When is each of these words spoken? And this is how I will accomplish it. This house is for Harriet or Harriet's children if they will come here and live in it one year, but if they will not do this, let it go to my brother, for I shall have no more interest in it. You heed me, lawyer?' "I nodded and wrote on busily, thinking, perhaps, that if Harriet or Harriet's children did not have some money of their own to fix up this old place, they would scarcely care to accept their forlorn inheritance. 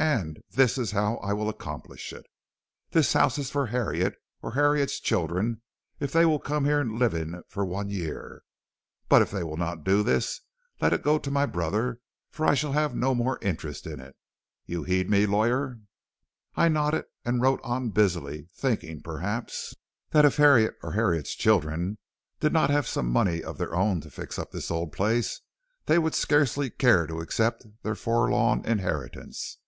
And 0.00 0.38
this 0.52 0.78
is 0.78 0.92
how 0.92 1.16
I 1.18 1.34
will 1.34 1.50
accomplish 1.50 2.10
it. 2.14 2.24
This 2.90 3.12
house 3.12 3.36
is 3.36 3.50
for 3.50 3.66
Harriet 3.66 4.14
or 4.40 4.52
Harriet's 4.54 4.98
children 4.98 5.60
if 6.00 6.10
they 6.10 6.24
will 6.24 6.38
come 6.38 6.64
here 6.64 6.80
and 6.80 6.98
live 6.98 7.12
in 7.12 7.34
it 7.34 7.44
one 7.54 7.90
year, 7.90 8.42
but 9.10 9.20
if 9.20 9.30
they 9.30 9.42
will 9.42 9.58
not 9.58 9.84
do 9.84 10.02
this, 10.02 10.40
let 10.80 10.94
it 10.94 11.02
go 11.02 11.18
to 11.18 11.30
my 11.30 11.44
brother, 11.44 12.00
for 12.30 12.46
I 12.46 12.54
shall 12.54 12.72
have 12.72 12.94
no 12.94 13.14
more 13.14 13.38
interest 13.42 13.86
in 13.86 14.00
it. 14.00 14.16
You 14.64 14.84
heed 14.84 15.10
me, 15.10 15.26
lawyer?' 15.26 15.80
"I 16.56 16.68
nodded 16.70 17.04
and 17.22 17.42
wrote 17.42 17.60
on 17.62 17.90
busily, 17.90 18.48
thinking, 18.54 19.02
perhaps, 19.02 19.74
that 20.12 20.24
if 20.24 20.38
Harriet 20.38 20.76
or 20.82 20.92
Harriet's 20.92 21.34
children 21.34 21.98
did 22.40 22.54
not 22.54 22.70
have 22.70 22.88
some 22.88 23.10
money 23.10 23.42
of 23.42 23.58
their 23.58 23.74
own 23.74 24.00
to 24.00 24.10
fix 24.10 24.38
up 24.38 24.50
this 24.50 24.70
old 24.70 24.92
place, 24.92 25.42
they 25.84 25.98
would 25.98 26.14
scarcely 26.14 26.70
care 26.70 27.06
to 27.06 27.20
accept 27.20 27.66
their 27.82 27.94
forlorn 27.94 28.64
inheritance. 28.64 29.58